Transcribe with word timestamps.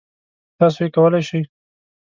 تاسو 0.57 0.79
یې 0.83 0.89
کولی 0.95 1.21
شئ! 1.27 1.41